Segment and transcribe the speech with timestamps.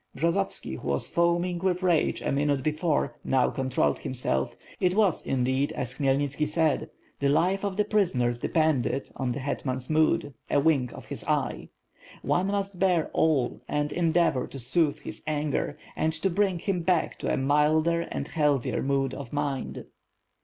[0.17, 4.55] Bjozovski, who was foaming with rage a minute before, now controlled himself.
[4.79, 6.89] It was, indeed, as Khmyelnitski said.
[7.19, 11.69] The life of the prisoners depended on the hetman's mood, a wink of his eye.
[12.23, 17.19] One must bear all and endeavor to soothe his anger, and to bring him back
[17.19, 19.85] to a "milder and healthier mood of mind."